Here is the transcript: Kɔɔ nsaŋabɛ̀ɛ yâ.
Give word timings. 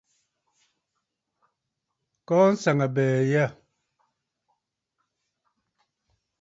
Kɔɔ 2.27 2.45
nsaŋabɛ̀ɛ 2.53 3.21
yâ. 3.31 3.45